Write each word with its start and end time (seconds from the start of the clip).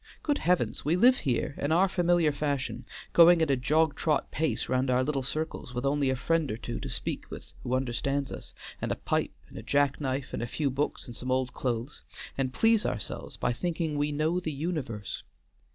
Good 0.23 0.39
heavens! 0.39 0.83
we 0.83 0.95
live 0.95 1.17
here 1.19 1.53
in 1.59 1.71
our 1.71 1.87
familiar 1.87 2.31
fashion, 2.31 2.87
going 3.13 3.39
at 3.43 3.51
a 3.51 3.55
jog 3.55 3.95
trot 3.95 4.31
pace 4.31 4.67
round 4.67 4.89
our 4.89 5.03
little 5.03 5.21
circles, 5.21 5.75
with 5.75 5.85
only 5.85 6.09
a 6.09 6.15
friend 6.15 6.51
or 6.51 6.57
two 6.57 6.79
to 6.79 6.89
speak 6.89 7.29
with 7.29 7.51
who 7.61 7.75
understand 7.75 8.31
us, 8.31 8.55
and 8.81 8.91
a 8.91 8.95
pipe 8.95 9.35
and 9.47 9.59
a 9.59 9.61
jack 9.61 10.01
knife 10.01 10.33
and 10.33 10.41
a 10.41 10.47
few 10.47 10.71
books 10.71 11.05
and 11.05 11.15
some 11.15 11.29
old 11.29 11.53
clothes, 11.53 12.01
and 12.35 12.51
please 12.51 12.83
ourselves 12.83 13.37
by 13.37 13.53
thinking 13.53 13.95
we 13.95 14.11
know 14.11 14.39
the 14.39 14.51
universe! 14.51 15.21